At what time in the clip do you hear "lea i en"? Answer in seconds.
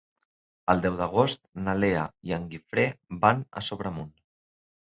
1.83-2.49